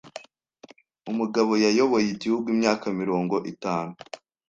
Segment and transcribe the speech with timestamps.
[1.11, 3.93] Umugabo yayoboye igihugu imyaka mirongo itanu.